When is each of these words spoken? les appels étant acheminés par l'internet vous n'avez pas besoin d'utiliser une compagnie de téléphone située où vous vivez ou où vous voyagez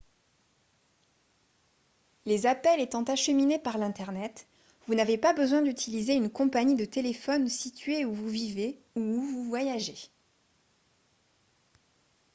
les 2.25 2.47
appels 2.47 2.79
étant 2.79 3.03
acheminés 3.03 3.59
par 3.59 3.77
l'internet 3.77 4.47
vous 4.87 4.95
n'avez 4.95 5.15
pas 5.19 5.31
besoin 5.31 5.61
d'utiliser 5.61 6.15
une 6.15 6.31
compagnie 6.31 6.73
de 6.73 6.85
téléphone 6.85 7.47
située 7.47 8.03
où 8.03 8.11
vous 8.11 8.27
vivez 8.29 8.79
ou 8.95 8.99
où 9.01 9.21
vous 9.21 9.43
voyagez 9.43 10.09